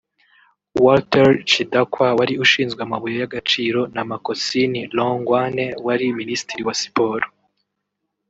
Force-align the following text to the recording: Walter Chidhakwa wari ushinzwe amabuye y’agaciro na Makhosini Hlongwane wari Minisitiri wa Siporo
Walter 0.83 1.29
Chidhakwa 1.49 2.07
wari 2.17 2.33
ushinzwe 2.43 2.79
amabuye 2.83 3.15
y’agaciro 3.21 3.81
na 3.95 4.01
Makhosini 4.09 4.79
Hlongwane 4.89 5.65
wari 5.85 6.05
Minisitiri 6.19 6.61
wa 6.67 6.75
Siporo 6.81 7.27